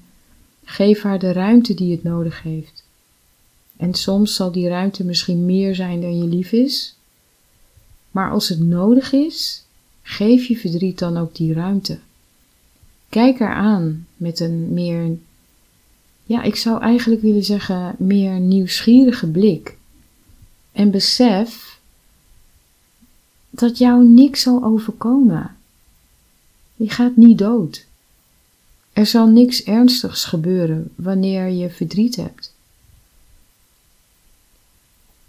geef 0.64 1.02
haar 1.02 1.20
de 1.20 1.32
ruimte 1.32 1.74
die 1.74 1.92
het 1.92 2.04
nodig 2.04 2.44
heeft. 2.44 2.84
En 3.78 3.94
soms 3.94 4.36
zal 4.36 4.52
die 4.52 4.68
ruimte 4.68 5.04
misschien 5.04 5.46
meer 5.46 5.76
zijn 5.76 6.02
dan 6.02 6.18
je 6.18 6.24
lief 6.24 6.52
is, 6.52 6.96
maar 8.12 8.32
als 8.32 8.50
het 8.50 8.60
nodig 8.60 9.14
is, 9.14 9.64
geef 10.02 10.46
je 10.46 10.58
verdriet 10.58 11.00
dan 11.00 11.18
ook 11.18 11.36
die 11.36 11.54
ruimte. 11.54 12.00
Kijk 13.10 13.40
haar 13.40 13.56
aan 13.56 14.08
met 14.16 14.40
een 14.40 14.74
meer, 14.74 15.18
ja, 16.32 16.42
ik 16.42 16.56
zou 16.56 16.82
eigenlijk 16.82 17.22
willen 17.22 17.44
zeggen, 17.44 17.96
meer 17.98 18.40
nieuwsgierige 18.40 19.28
blik. 19.28 19.78
En 20.72 20.92
besef 20.92 21.80
dat 23.50 23.78
jou 23.78 24.06
niks 24.06 24.42
zal 24.42 24.64
overkomen. 24.64 25.58
Je 26.76 26.90
gaat 26.90 27.16
niet 27.16 27.38
dood. 27.38 27.86
Er 28.94 29.06
zal 29.06 29.28
niks 29.28 29.64
ernstigs 29.64 30.26
gebeuren 30.26 30.92
wanneer 30.96 31.48
je 31.48 31.70
verdriet 31.70 32.16
hebt. 32.16 32.54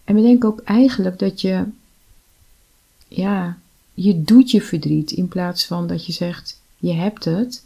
En 0.05 0.15
bedenk 0.15 0.45
ook 0.45 0.61
eigenlijk 0.61 1.19
dat 1.19 1.41
je, 1.41 1.65
ja, 3.09 3.59
je 3.95 4.23
doet 4.23 4.51
je 4.51 4.63
verdriet 4.63 5.11
in 5.11 5.29
plaats 5.29 5.67
van 5.67 5.87
dat 5.87 6.07
je 6.07 6.13
zegt, 6.13 6.61
je 6.79 6.93
hebt 6.93 7.25
het. 7.25 7.65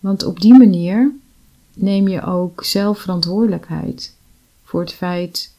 Want 0.00 0.24
op 0.24 0.40
die 0.40 0.54
manier 0.54 1.12
neem 1.74 2.08
je 2.08 2.22
ook 2.22 2.64
zelf 2.64 2.98
verantwoordelijkheid 2.98 4.14
voor 4.64 4.80
het 4.80 4.92
feit 4.92 5.52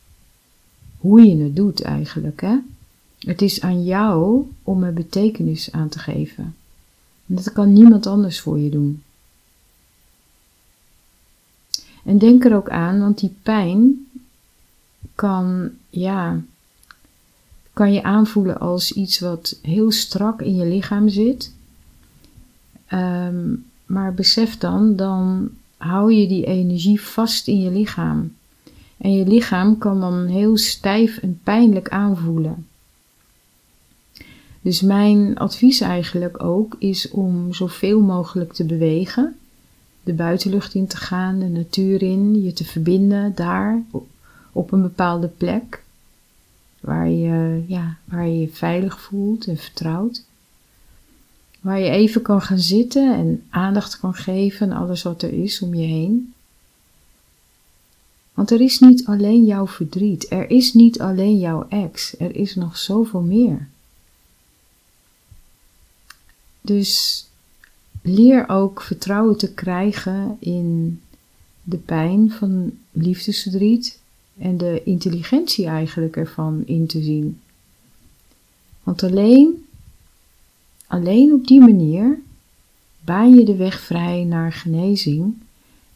hoe 0.97 1.21
je 1.21 1.43
het 1.43 1.55
doet 1.55 1.81
eigenlijk. 1.81 2.41
Hè? 2.41 2.57
Het 3.19 3.41
is 3.41 3.61
aan 3.61 3.83
jou 3.83 4.51
om 4.63 4.83
er 4.83 4.93
betekenis 4.93 5.71
aan 5.71 5.89
te 5.89 5.99
geven. 5.99 6.55
En 7.27 7.35
dat 7.35 7.53
kan 7.53 7.73
niemand 7.73 8.05
anders 8.05 8.39
voor 8.39 8.59
je 8.59 8.69
doen. 8.69 9.03
En 12.03 12.17
denk 12.17 12.45
er 12.45 12.55
ook 12.55 12.69
aan, 12.69 12.99
want 12.99 13.19
die 13.19 13.35
pijn 13.43 14.07
kan, 15.15 15.69
ja, 15.89 16.41
kan 17.73 17.93
je 17.93 18.03
aanvoelen 18.03 18.59
als 18.59 18.91
iets 18.91 19.19
wat 19.19 19.59
heel 19.61 19.91
strak 19.91 20.41
in 20.41 20.55
je 20.55 20.65
lichaam 20.65 21.09
zit. 21.09 21.53
Ehm, 22.85 23.53
maar 23.85 24.13
besef 24.13 24.57
dan, 24.57 24.95
dan 24.95 25.49
hou 25.77 26.13
je 26.13 26.27
die 26.27 26.45
energie 26.45 27.01
vast 27.01 27.47
in 27.47 27.61
je 27.61 27.71
lichaam. 27.71 28.33
En 28.97 29.13
je 29.13 29.27
lichaam 29.27 29.77
kan 29.77 29.99
dan 29.99 30.25
heel 30.25 30.57
stijf 30.57 31.17
en 31.17 31.39
pijnlijk 31.43 31.89
aanvoelen. 31.89 32.67
Dus 34.61 34.81
mijn 34.81 35.37
advies 35.37 35.81
eigenlijk 35.81 36.43
ook 36.43 36.75
is 36.79 37.09
om 37.09 37.53
zoveel 37.53 38.01
mogelijk 38.01 38.53
te 38.53 38.63
bewegen 38.63 39.35
de 40.05 40.13
buitenlucht 40.13 40.73
in 40.73 40.87
te 40.87 40.97
gaan, 40.97 41.39
de 41.39 41.47
natuur 41.47 42.01
in, 42.01 42.43
je 42.43 42.53
te 42.53 42.63
verbinden 42.65 43.35
daar 43.35 43.83
op 44.51 44.71
een 44.71 44.81
bepaalde 44.81 45.27
plek 45.27 45.83
waar 46.79 47.09
je, 47.09 47.63
ja, 47.67 47.97
waar 48.05 48.27
je 48.27 48.39
je 48.39 48.49
veilig 48.49 49.01
voelt 49.01 49.47
en 49.47 49.57
vertrouwt. 49.57 50.23
Waar 51.65 51.79
je 51.79 51.89
even 51.89 52.21
kan 52.21 52.41
gaan 52.41 52.59
zitten 52.59 53.13
en 53.13 53.43
aandacht 53.49 53.99
kan 53.99 54.13
geven 54.13 54.71
aan 54.71 54.81
alles 54.81 55.03
wat 55.03 55.21
er 55.21 55.33
is 55.33 55.61
om 55.61 55.73
je 55.73 55.85
heen. 55.85 56.33
Want 58.33 58.51
er 58.51 58.61
is 58.61 58.79
niet 58.79 59.05
alleen 59.05 59.45
jouw 59.45 59.67
verdriet, 59.67 60.31
er 60.31 60.49
is 60.49 60.73
niet 60.73 60.99
alleen 60.99 61.39
jouw 61.39 61.67
ex, 61.69 62.19
er 62.19 62.35
is 62.35 62.55
nog 62.55 62.77
zoveel 62.77 63.21
meer. 63.21 63.67
Dus 66.61 67.25
leer 68.01 68.49
ook 68.49 68.81
vertrouwen 68.81 69.37
te 69.37 69.53
krijgen 69.53 70.37
in 70.39 71.01
de 71.63 71.77
pijn 71.77 72.31
van 72.31 72.71
liefdesverdriet 72.91 73.99
en 74.37 74.57
de 74.57 74.81
intelligentie 74.83 75.65
eigenlijk 75.65 76.17
ervan 76.17 76.63
in 76.65 76.87
te 76.87 77.03
zien. 77.03 77.39
Want 78.83 79.03
alleen, 79.03 79.64
alleen 80.95 81.33
op 81.33 81.47
die 81.47 81.59
manier 81.59 82.19
baan 82.99 83.35
je 83.35 83.45
de 83.45 83.55
weg 83.55 83.79
vrij 83.79 84.23
naar 84.23 84.53
genezing 84.53 85.33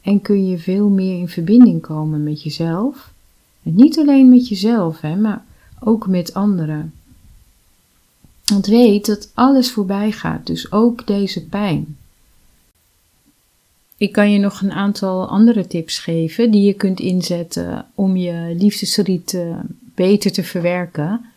en 0.01 0.22
kun 0.22 0.48
je 0.48 0.58
veel 0.58 0.89
meer 0.89 1.18
in 1.18 1.27
verbinding 1.27 1.82
komen 1.82 2.24
met 2.24 2.44
jezelf. 2.44 3.13
En 3.63 3.75
niet 3.75 4.00
alleen 4.00 4.29
met 4.29 4.48
jezelf, 4.48 5.01
hè, 5.01 5.15
maar 5.15 5.46
ook 5.79 6.08
met 6.08 6.34
anderen. 6.34 6.94
Want 8.46 8.65
weet 8.65 9.06
dat 9.06 9.32
alles 9.34 9.72
voorbij 9.72 10.12
gaat, 10.12 10.48
dus 10.48 10.72
ook 10.72 11.08
deze 11.08 11.46
pijn. 11.46 11.98
Ik 13.98 14.12
kan 14.12 14.32
je 14.32 14.39
nog 14.39 14.62
een 14.62 14.72
aantal 14.72 15.27
andere 15.27 15.68
tips 15.68 16.00
geven 16.00 16.51
die 16.51 16.63
je 16.63 16.74
kunt 16.74 17.00
inzetten 17.00 17.86
om 17.96 18.15
je 18.15 18.56
liefdesriet 18.58 19.38
beter 19.96 20.32
te 20.32 20.44
verwerken. 20.44 21.29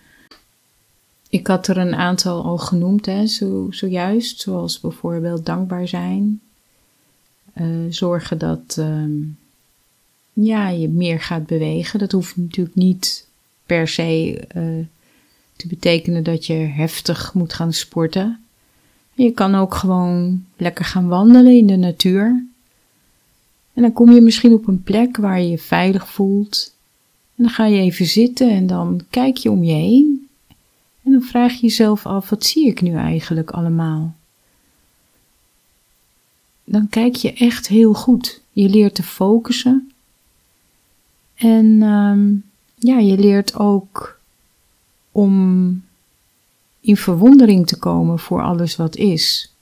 Ik 1.33 1.47
had 1.47 1.67
er 1.67 1.77
een 1.77 1.95
aantal 1.95 2.45
al 2.45 2.59
genoemd, 2.59 3.07
hè, 3.07 3.27
zo, 3.27 3.67
zojuist, 3.71 4.41
zoals 4.41 4.81
bijvoorbeeld 4.81 5.47
dankbaar 5.47 5.89
zijn. 5.89 6.41
Uh, 7.55 7.67
zorgen 7.89 8.39
dat 8.39 8.77
uh, 8.79 9.05
ja, 10.33 10.69
je 10.69 10.89
meer 10.89 11.21
gaat 11.21 11.47
bewegen. 11.47 11.99
Dat 11.99 12.13
hoeft 12.13 12.37
natuurlijk 12.37 12.77
niet 12.77 13.27
per 13.67 13.89
se 13.89 14.41
uh, 14.57 14.85
te 15.57 15.69
betekenen 15.69 16.23
dat 16.23 16.47
je 16.47 16.55
heftig 16.55 17.35
moet 17.35 17.53
gaan 17.53 17.73
sporten. 17.73 18.41
Je 19.15 19.31
kan 19.31 19.55
ook 19.55 19.75
gewoon 19.75 20.45
lekker 20.57 20.85
gaan 20.85 21.09
wandelen 21.09 21.57
in 21.57 21.67
de 21.67 21.77
natuur. 21.77 22.47
En 23.73 23.83
dan 23.83 23.93
kom 23.93 24.13
je 24.13 24.21
misschien 24.21 24.53
op 24.53 24.67
een 24.67 24.83
plek 24.83 25.17
waar 25.17 25.41
je 25.41 25.49
je 25.49 25.59
veilig 25.59 26.09
voelt. 26.09 26.75
En 27.37 27.45
dan 27.45 27.53
ga 27.53 27.67
je 27.67 27.81
even 27.81 28.07
zitten 28.07 28.51
en 28.51 28.67
dan 28.67 29.01
kijk 29.11 29.37
je 29.37 29.51
om 29.51 29.65
je 29.65 29.75
heen. 29.75 30.22
En 31.05 31.13
dan 31.13 31.23
vraag 31.23 31.53
je 31.53 31.61
jezelf 31.61 32.07
af, 32.07 32.31
wat 32.31 32.45
zie 32.45 32.67
ik 32.67 32.81
nu 32.81 32.95
eigenlijk 32.95 33.51
allemaal? 33.51 34.15
Dan 36.65 36.89
kijk 36.89 37.15
je 37.15 37.33
echt 37.33 37.69
heel 37.69 37.95
goed. 37.95 38.41
Je 38.53 38.69
leert 38.69 38.95
te 38.95 39.03
focussen. 39.03 39.93
En 41.35 41.83
um, 41.83 42.45
ja, 42.75 42.99
je 42.99 43.19
leert 43.19 43.55
ook 43.55 44.21
om 45.13 45.85
in 46.81 46.97
verwondering 46.97 47.67
te 47.67 47.79
komen 47.79 48.19
voor 48.19 48.43
alles 48.43 48.77
wat 48.77 48.97
is. 48.97 49.53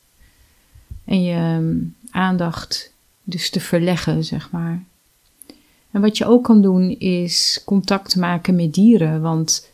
En 1.04 1.22
je 1.22 1.34
ehm, 1.34 1.76
aandacht 2.10 2.92
dus 3.22 3.50
te 3.50 3.60
verleggen, 3.60 4.24
zeg 4.24 4.50
maar. 4.50 4.84
En 5.90 6.00
wat 6.00 6.18
je 6.18 6.26
ook 6.26 6.44
kan 6.44 6.62
doen 6.62 6.98
is 6.98 7.62
contact 7.64 8.16
maken 8.16 8.56
met 8.56 8.74
dieren, 8.74 9.20
want 9.20 9.69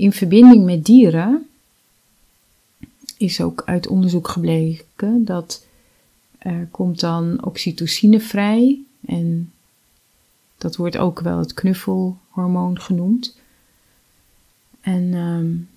in 0.00 0.12
verbinding 0.12 0.64
met 0.64 0.84
dieren 0.84 1.48
is 3.16 3.40
ook 3.40 3.62
uit 3.64 3.88
onderzoek 3.88 4.28
gebleken 4.28 5.24
dat 5.24 5.64
er 6.38 6.68
komt 6.70 7.00
dan 7.00 7.44
oxytocine 7.44 8.20
vrij 8.20 8.78
en 9.06 9.52
dat 10.58 10.76
wordt 10.76 10.96
ook 10.96 11.20
wel 11.20 11.38
het 11.38 11.54
knuffelhormoon 11.54 12.80
genoemd. 12.80 13.36
En 14.80 15.14
um, 15.14 15.68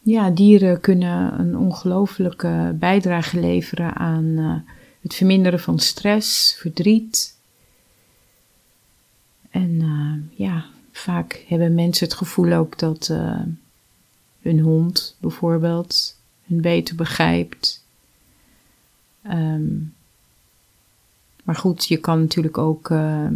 ja, 0.00 0.30
dieren 0.30 0.80
kunnen 0.80 1.40
een 1.40 1.56
ongelooflijke 1.56 2.76
bijdrage 2.78 3.40
leveren 3.40 3.94
aan 3.94 4.24
uh, 4.24 4.54
het 5.00 5.14
verminderen 5.14 5.60
van 5.60 5.78
stress, 5.78 6.54
verdriet. 6.58 7.36
En 9.50 9.70
uh, 9.70 10.38
ja, 10.46 10.64
vaak 10.98 11.44
hebben 11.46 11.74
mensen 11.74 12.06
het 12.06 12.16
gevoel 12.16 12.52
ook 12.52 12.78
dat 12.78 13.08
uh, 13.10 13.40
hun 14.40 14.60
hond 14.60 15.16
bijvoorbeeld 15.20 16.16
hun 16.46 16.60
beter 16.60 16.94
begrijpt. 16.94 17.84
Um, 19.26 19.94
maar 21.44 21.56
goed, 21.56 21.86
je 21.86 21.96
kan 21.96 22.20
natuurlijk 22.20 22.58
ook, 22.58 22.90
uh, 22.90 23.28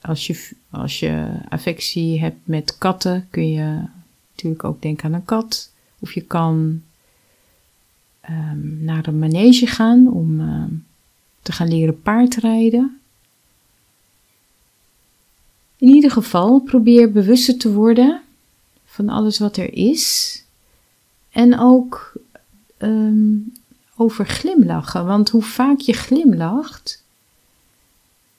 als, 0.00 0.26
je, 0.26 0.50
als 0.70 1.00
je 1.00 1.30
affectie 1.48 2.20
hebt 2.20 2.46
met 2.46 2.78
katten, 2.78 3.26
kun 3.30 3.50
je 3.50 3.84
natuurlijk 4.30 4.64
ook 4.64 4.82
denken 4.82 5.04
aan 5.04 5.12
een 5.12 5.24
kat. 5.24 5.72
Of 5.98 6.12
je 6.12 6.20
kan 6.20 6.82
um, 8.30 8.78
naar 8.84 9.06
een 9.06 9.18
manege 9.18 9.66
gaan 9.66 10.12
om 10.12 10.40
uh, 10.40 10.64
te 11.42 11.52
gaan 11.52 11.68
leren 11.68 12.02
paardrijden. 12.02 13.00
In 15.82 15.88
ieder 15.88 16.10
geval, 16.10 16.60
probeer 16.60 17.12
bewuster 17.12 17.56
te 17.58 17.72
worden 17.72 18.20
van 18.84 19.08
alles 19.08 19.38
wat 19.38 19.56
er 19.56 19.72
is. 19.74 20.36
En 21.30 21.58
ook 21.58 22.12
um, 22.78 23.52
over 23.96 24.26
glimlachen. 24.26 25.06
Want 25.06 25.30
hoe 25.30 25.42
vaak 25.42 25.78
je 25.78 25.92
glimlacht, 25.92 27.04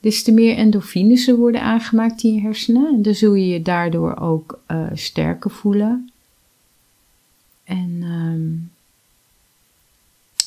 des 0.00 0.22
te 0.22 0.32
meer 0.32 0.56
endorfines 0.56 1.30
worden 1.30 1.62
aangemaakt 1.62 2.22
in 2.22 2.34
je 2.34 2.40
hersenen. 2.40 2.86
En 2.86 3.02
dan 3.02 3.14
zul 3.14 3.34
je 3.34 3.48
je 3.48 3.62
daardoor 3.62 4.16
ook 4.16 4.60
uh, 4.70 4.86
sterker 4.94 5.50
voelen. 5.50 6.10
En 7.64 8.02
um, 8.02 8.70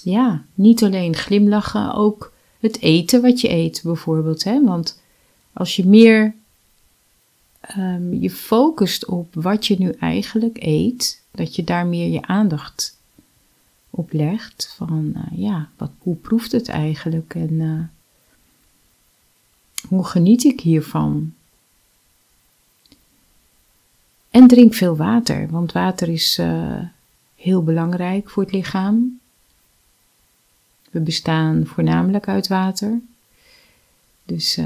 ja, 0.03 0.43
niet 0.53 0.83
alleen 0.83 1.15
glimlachen, 1.15 1.93
ook 1.93 2.33
het 2.59 2.81
eten 2.81 3.21
wat 3.21 3.41
je 3.41 3.51
eet 3.51 3.81
bijvoorbeeld. 3.83 4.43
Hè? 4.43 4.63
Want 4.63 5.01
als 5.53 5.75
je 5.75 5.85
meer 5.85 6.35
um, 7.77 8.13
je 8.13 8.29
focust 8.29 9.05
op 9.05 9.33
wat 9.33 9.67
je 9.67 9.75
nu 9.79 9.89
eigenlijk 9.89 10.57
eet, 10.59 11.23
dat 11.31 11.55
je 11.55 11.63
daar 11.63 11.85
meer 11.85 12.09
je 12.09 12.21
aandacht 12.21 12.97
op 13.89 14.11
legt. 14.11 14.73
Van 14.75 15.13
uh, 15.15 15.39
ja, 15.39 15.69
wat, 15.77 15.91
hoe 15.97 16.15
proeft 16.15 16.51
het 16.51 16.67
eigenlijk 16.67 17.35
en 17.35 17.51
uh, 17.51 17.83
hoe 19.87 20.05
geniet 20.05 20.43
ik 20.43 20.59
hiervan? 20.59 21.33
En 24.29 24.47
drink 24.47 24.73
veel 24.73 24.95
water, 24.95 25.49
want 25.49 25.71
water 25.71 26.09
is 26.09 26.37
uh, 26.39 26.79
heel 27.35 27.63
belangrijk 27.63 28.29
voor 28.29 28.43
het 28.43 28.51
lichaam. 28.51 29.19
We 30.89 30.99
bestaan 30.99 31.65
voornamelijk 31.65 32.27
uit 32.27 32.47
water. 32.47 32.99
Dus 34.23 34.59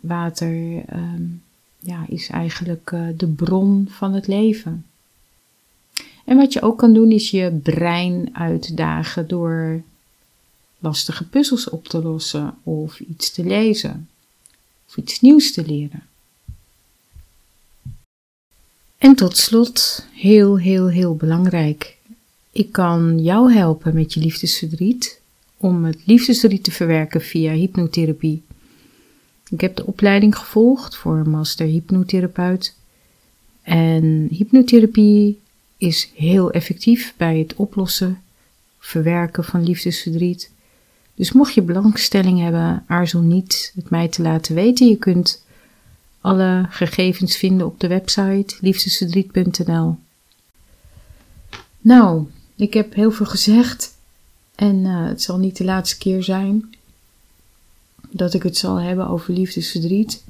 water 0.00 0.82
um, 0.94 1.42
ja, 1.84 2.04
is 2.08 2.28
eigenlijk 2.28 2.90
uh, 2.94 3.08
de 3.16 3.26
bron 3.26 3.86
van 3.90 4.12
het 4.12 4.26
leven. 4.26 4.86
En 6.24 6.36
wat 6.36 6.52
je 6.52 6.62
ook 6.62 6.78
kan 6.78 6.92
doen 6.92 7.10
is 7.10 7.30
je 7.30 7.60
brein 7.62 8.36
uitdagen 8.36 9.28
door 9.28 9.82
lastige 10.78 11.28
puzzels 11.28 11.70
op 11.70 11.88
te 11.88 12.02
lossen 12.02 12.54
of 12.62 13.00
iets 13.00 13.32
te 13.32 13.44
lezen 13.44 14.08
of 14.88 14.96
iets 14.96 15.20
nieuws 15.20 15.52
te 15.52 15.66
leren. 15.66 16.02
En 18.98 19.14
tot 19.14 19.36
slot, 19.36 20.06
heel, 20.12 20.58
heel, 20.58 20.88
heel 20.88 21.16
belangrijk. 21.16 21.96
Ik 22.52 22.72
kan 22.72 23.22
jou 23.22 23.52
helpen 23.52 23.94
met 23.94 24.14
je 24.14 24.20
liefdesverdriet 24.20 25.20
om 25.56 25.84
het 25.84 25.98
liefdesverdriet 26.04 26.64
te 26.64 26.70
verwerken 26.70 27.20
via 27.20 27.52
hypnotherapie 27.52 28.42
ik 29.48 29.60
heb 29.60 29.76
de 29.76 29.86
opleiding 29.86 30.36
gevolgd 30.36 30.96
voor 30.96 31.28
master 31.28 31.66
hypnotherapeut. 31.66 32.76
En 33.62 34.26
hypnotherapie 34.30 35.40
is 35.76 36.10
heel 36.14 36.50
effectief 36.50 37.14
bij 37.16 37.38
het 37.38 37.54
oplossen, 37.54 38.22
verwerken 38.78 39.44
van 39.44 39.64
liefdesverdriet. 39.64 40.50
Dus 41.14 41.32
mocht 41.32 41.54
je 41.54 41.62
belangstelling 41.62 42.40
hebben, 42.40 42.84
aarzel 42.86 43.20
niet 43.20 43.72
het 43.74 43.90
mij 43.90 44.08
te 44.08 44.22
laten 44.22 44.54
weten. 44.54 44.88
Je 44.88 44.96
kunt 44.96 45.44
alle 46.20 46.66
gegevens 46.70 47.36
vinden 47.36 47.66
op 47.66 47.80
de 47.80 47.86
website 47.86 48.54
liefdesverdriet.nl. 48.60 49.96
Nou, 51.80 52.26
ik 52.56 52.74
heb 52.74 52.94
heel 52.94 53.10
veel 53.10 53.26
gezegd 53.26 53.96
en 54.54 54.76
uh, 54.76 55.06
het 55.06 55.22
zal 55.22 55.38
niet 55.38 55.56
de 55.56 55.64
laatste 55.64 55.98
keer 55.98 56.22
zijn 56.22 56.74
dat 58.12 58.34
ik 58.34 58.42
het 58.42 58.56
zal 58.56 58.76
hebben 58.76 59.08
over 59.08 59.34
liefdesverdriet. 59.34 60.24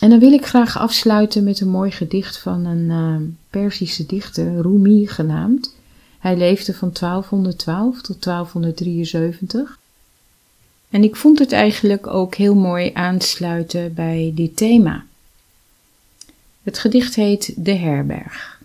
En 0.00 0.10
dan 0.10 0.18
wil 0.18 0.32
ik 0.32 0.46
graag 0.46 0.78
afsluiten 0.78 1.44
met 1.44 1.60
een 1.60 1.68
mooi 1.68 1.90
gedicht 1.90 2.38
van 2.38 2.64
een 2.64 2.90
uh, 2.90 3.28
Perzische 3.50 4.06
dichter, 4.06 4.60
Rumi 4.60 5.06
genaamd. 5.06 5.74
Hij 6.18 6.36
leefde 6.36 6.74
van 6.74 6.90
1212 6.92 8.00
tot 8.00 8.22
1273. 8.22 9.78
En 10.90 11.04
ik 11.04 11.16
vond 11.16 11.38
het 11.38 11.52
eigenlijk 11.52 12.06
ook 12.06 12.34
heel 12.34 12.54
mooi 12.54 12.90
aansluiten 12.94 13.94
bij 13.94 14.32
dit 14.34 14.56
thema. 14.56 15.04
Het 16.62 16.78
gedicht 16.78 17.14
heet 17.14 17.52
De 17.56 17.74
Herberg. 17.74 18.60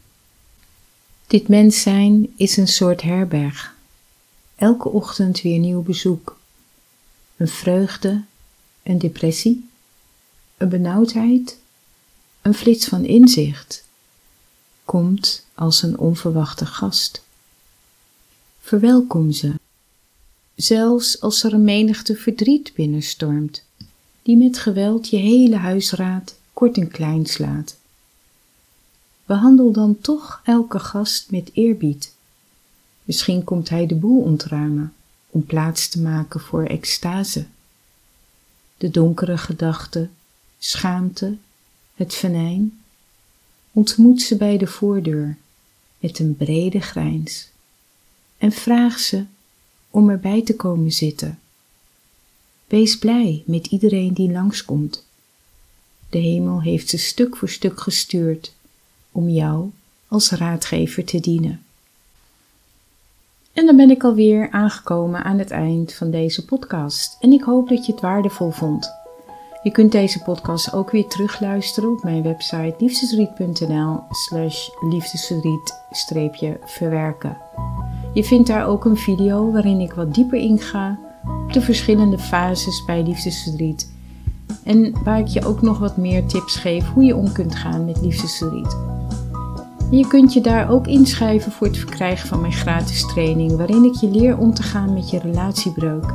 Dit 1.28 1.48
mens 1.48 1.82
zijn 1.82 2.28
is 2.36 2.58
een 2.58 2.68
soort 2.68 3.02
herberg. 3.02 3.76
Elke 4.56 4.90
ochtend 4.90 5.42
weer 5.42 5.60
nieuw 5.60 5.82
bezoek 5.82 6.35
een 7.38 7.48
vreugde, 7.48 8.24
een 8.84 8.98
depressie, 8.98 9.70
een 10.58 10.70
benauwdheid, 10.70 11.58
een 12.42 12.54
flits 12.54 12.88
van 12.88 13.06
inzicht, 13.06 13.84
komt 14.86 15.46
als 15.54 15.82
een 15.82 15.98
onverwachte 15.98 16.66
gast. 16.66 17.24
Verwelkom 18.60 19.32
ze, 19.32 19.54
zelfs 20.56 21.22
als 21.22 21.44
er 21.44 21.54
een 21.54 21.64
menigte 21.64 22.16
verdriet 22.16 22.74
binnenstormt, 22.74 23.64
die 24.22 24.38
met 24.38 24.58
geweld 24.58 25.10
je 25.10 25.18
hele 25.18 25.56
huisraad 25.56 26.36
kort 26.54 26.78
en 26.78 26.88
klein 26.88 27.26
slaat. 27.26 27.78
Behandel 29.26 29.72
dan 29.72 30.00
toch 30.00 30.42
elke 30.44 30.80
gast 30.80 31.32
met 31.32 31.50
eerbied. 31.54 32.14
Misschien 33.04 33.44
komt 33.44 33.70
hij 33.70 33.86
de 33.86 33.96
boel 33.96 34.22
ontruimen 34.22 34.94
om 35.36 35.46
plaats 35.46 35.88
te 35.88 36.02
maken 36.02 36.40
voor 36.40 36.64
extase. 36.64 37.46
De 38.78 38.90
donkere 38.90 39.38
gedachten, 39.38 40.12
schaamte, 40.58 41.38
het 41.96 42.14
venijn, 42.14 42.80
ontmoet 43.72 44.22
ze 44.22 44.38
bij 44.38 44.58
de 44.58 44.68
voordeur 44.68 45.38
met 46.00 46.20
een 46.20 46.36
brede 46.38 46.80
grijns 46.80 47.50
en 48.38 48.52
vraag 48.52 49.00
ze 49.00 49.26
om 49.90 50.10
erbij 50.10 50.44
te 50.44 50.56
komen 50.56 50.92
zitten. 50.92 51.40
Wees 52.68 52.98
blij 52.98 53.44
met 53.46 53.68
iedereen 53.68 54.14
die 54.14 54.32
langskomt. 54.32 55.06
De 56.10 56.18
hemel 56.18 56.62
heeft 56.62 56.90
ze 56.90 56.98
stuk 56.98 57.36
voor 57.36 57.50
stuk 57.50 57.80
gestuurd 57.80 58.54
om 59.12 59.30
jou 59.30 59.72
als 60.08 60.30
raadgever 60.30 61.06
te 61.06 61.20
dienen. 61.20 61.65
En 63.56 63.66
dan 63.66 63.76
ben 63.76 63.90
ik 63.90 64.04
alweer 64.04 64.48
aangekomen 64.52 65.24
aan 65.24 65.40
het 65.40 65.52
eind 65.52 65.94
van 65.94 66.12
deze 66.12 66.46
podcast 66.46 67.18
en 67.20 67.32
ik 67.32 67.44
hoop 67.44 67.70
dat 67.70 67.86
je 67.86 67.92
het 67.92 68.02
waardevol 68.02 68.52
vond. 68.52 68.92
Je 69.64 69.72
kunt 69.72 69.92
deze 69.92 70.22
podcast 70.22 70.74
ook 70.74 70.92
weer 70.92 71.08
terugluisteren 71.08 71.90
op 71.90 72.04
mijn 72.04 72.24
website 72.24 72.76
liefdesverdriet.nl 72.78 74.00
slash 74.10 74.70
liefdesverdriet-verwerken. 74.90 77.38
Je 78.14 78.24
vindt 78.24 78.48
daar 78.48 78.68
ook 78.68 78.86
een 78.86 78.98
video 78.98 79.52
waarin 79.52 79.80
ik 79.80 79.94
wat 79.94 80.14
dieper 80.14 80.40
inga 80.40 81.00
op 81.46 81.54
de 81.54 81.62
verschillende 81.62 82.20
fases 82.20 82.84
bij 82.86 83.04
liefdesverdriet 83.04 83.94
en 84.64 85.04
waar 85.04 85.20
ik 85.20 85.28
je 85.28 85.46
ook 85.46 85.62
nog 85.62 85.80
wat 85.80 85.98
meer 85.98 86.26
tips 86.26 86.56
geef 86.56 86.94
hoe 86.94 87.04
je 87.04 87.16
om 87.16 87.32
kunt 87.32 87.56
gaan 87.56 87.86
met 87.86 88.02
liefdesverdriet. 88.02 88.78
Je 89.92 90.08
kunt 90.08 90.34
je 90.34 90.42
daar 90.42 90.70
ook 90.70 90.88
inschrijven 90.88 91.52
voor 91.52 91.68
het 91.68 91.78
verkrijgen 91.78 92.28
van 92.28 92.42
mijn 92.42 92.54
gratis 92.54 93.06
training, 93.06 93.56
waarin 93.56 93.84
ik 93.84 93.94
je 93.94 94.10
leer 94.10 94.38
om 94.38 94.54
te 94.54 94.64
gaan 94.64 94.94
met 94.94 95.10
je 95.10 95.20
relatiebreuk. 95.20 96.14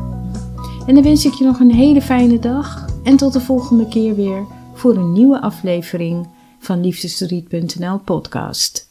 En 0.87 0.94
dan 0.94 1.02
wens 1.02 1.24
ik 1.24 1.33
je 1.33 1.44
nog 1.44 1.61
een 1.61 1.74
hele 1.74 2.02
fijne 2.02 2.38
dag 2.38 2.87
en 3.02 3.16
tot 3.16 3.33
de 3.33 3.40
volgende 3.40 3.88
keer 3.88 4.14
weer 4.14 4.44
voor 4.74 4.96
een 4.96 5.12
nieuwe 5.12 5.40
aflevering 5.40 6.28
van 6.59 6.80
Liefdesverdriet.nl 6.80 7.98
podcast. 7.98 8.89